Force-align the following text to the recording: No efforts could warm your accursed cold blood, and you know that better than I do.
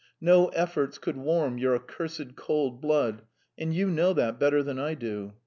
No 0.19 0.47
efforts 0.47 0.97
could 0.97 1.15
warm 1.15 1.59
your 1.59 1.75
accursed 1.75 2.35
cold 2.35 2.81
blood, 2.81 3.21
and 3.55 3.71
you 3.71 3.91
know 3.91 4.13
that 4.13 4.39
better 4.39 4.63
than 4.63 4.79
I 4.79 4.95
do. 4.95 5.33